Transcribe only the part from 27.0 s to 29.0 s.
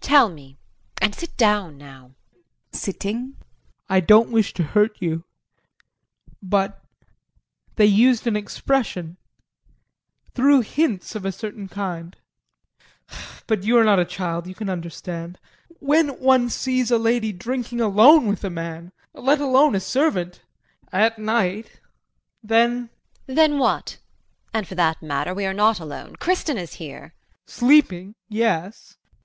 JEAN. Sleeping! Yes.